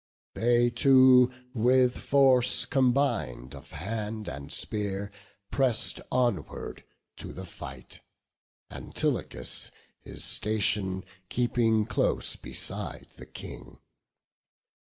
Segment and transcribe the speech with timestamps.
[0.33, 5.11] They two, with force combined of hand and spear,
[5.51, 6.83] Press'd onward
[7.17, 7.99] to the fight;
[8.71, 9.69] Antilochus
[9.99, 13.77] His station keeping close beside the King.